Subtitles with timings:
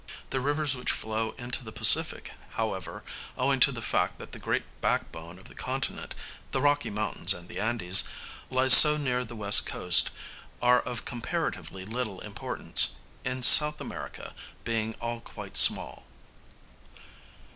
[0.31, 3.03] The rivers which flow into the Pacific, however,
[3.37, 6.15] owing to the fact that the great backbone of the continent,
[6.49, 8.09] the Rocky Mountains and the Andes,
[8.49, 10.09] lies so near the west coast,
[10.59, 13.61] are of comparatively little importance, in S.
[13.79, 14.33] America
[14.63, 16.07] being all quite small.